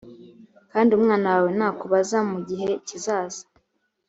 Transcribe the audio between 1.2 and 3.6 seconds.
wawe nakubaza mu gihe kizaza